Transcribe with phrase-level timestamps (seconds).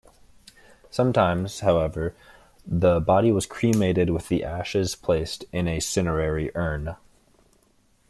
[0.89, 2.15] Sometimes however
[2.65, 6.95] the body was cremated with the ashes placed in a cinerary urn.